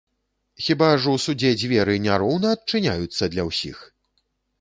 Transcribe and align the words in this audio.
Хіба 0.67 0.85
ж 1.01 1.11
у 1.17 1.19
судзе 1.25 1.51
дзверы 1.63 1.97
не 2.05 2.15
роўна 2.23 2.53
адчыняюцца 2.57 3.29
для 3.35 3.43
ўсіх? 3.51 3.77